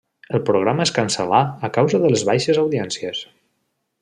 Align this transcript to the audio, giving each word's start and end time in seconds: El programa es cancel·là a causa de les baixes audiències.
El 0.37 0.41
programa 0.45 0.85
es 0.87 0.93
cancel·là 0.95 1.43
a 1.69 1.71
causa 1.77 2.01
de 2.05 2.11
les 2.15 2.27
baixes 2.33 2.63
audiències. 2.67 3.23